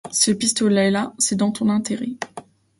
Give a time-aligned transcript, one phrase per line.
[0.11, 2.13] Ce pistolet-là, c’est dans ton intérêt.